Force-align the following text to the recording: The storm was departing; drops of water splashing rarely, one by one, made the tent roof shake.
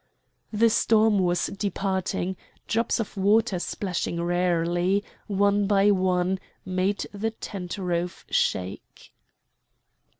The 0.51 0.71
storm 0.71 1.19
was 1.19 1.45
departing; 1.45 2.35
drops 2.67 2.99
of 2.99 3.15
water 3.15 3.59
splashing 3.59 4.19
rarely, 4.19 5.03
one 5.27 5.67
by 5.67 5.91
one, 5.91 6.39
made 6.65 7.05
the 7.13 7.29
tent 7.29 7.77
roof 7.77 8.25
shake. 8.31 9.13